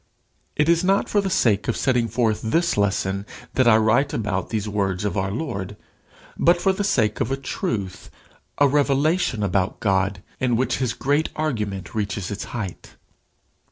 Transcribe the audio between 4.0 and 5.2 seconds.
about these words of